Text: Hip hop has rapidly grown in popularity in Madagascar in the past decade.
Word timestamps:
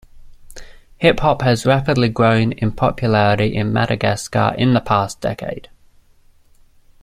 Hip 0.97 1.19
hop 1.19 1.43
has 1.43 1.63
rapidly 1.63 2.09
grown 2.09 2.53
in 2.53 2.71
popularity 2.71 3.53
in 3.53 3.71
Madagascar 3.71 4.55
in 4.57 4.73
the 4.73 4.81
past 4.81 5.21
decade. 5.21 5.69